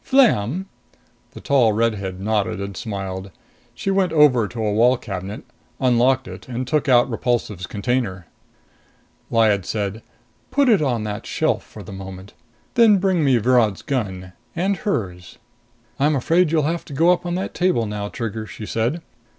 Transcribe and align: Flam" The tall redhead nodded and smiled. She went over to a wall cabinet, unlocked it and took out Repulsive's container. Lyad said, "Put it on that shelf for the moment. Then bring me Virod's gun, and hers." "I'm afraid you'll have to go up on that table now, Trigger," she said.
Flam" 0.03 0.65
The 1.35 1.39
tall 1.41 1.73
redhead 1.73 2.19
nodded 2.19 2.59
and 2.59 2.75
smiled. 2.75 3.29
She 3.75 3.91
went 3.91 4.11
over 4.11 4.47
to 4.47 4.65
a 4.65 4.73
wall 4.73 4.97
cabinet, 4.97 5.43
unlocked 5.79 6.27
it 6.27 6.47
and 6.47 6.67
took 6.67 6.89
out 6.89 7.07
Repulsive's 7.07 7.67
container. 7.67 8.25
Lyad 9.29 9.63
said, 9.63 10.01
"Put 10.49 10.69
it 10.69 10.81
on 10.81 11.03
that 11.03 11.27
shelf 11.27 11.63
for 11.63 11.83
the 11.83 11.93
moment. 11.93 12.33
Then 12.73 12.97
bring 12.97 13.23
me 13.23 13.37
Virod's 13.37 13.83
gun, 13.83 14.33
and 14.55 14.77
hers." 14.77 15.37
"I'm 15.99 16.15
afraid 16.15 16.51
you'll 16.51 16.63
have 16.63 16.83
to 16.85 16.93
go 16.93 17.11
up 17.11 17.23
on 17.23 17.35
that 17.35 17.53
table 17.53 17.85
now, 17.85 18.09
Trigger," 18.09 18.47
she 18.47 18.65
said. 18.65 19.03